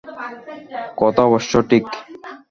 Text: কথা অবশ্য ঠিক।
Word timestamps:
কথা 0.97 1.21
অবশ্য 1.23 1.53
ঠিক। 1.69 1.85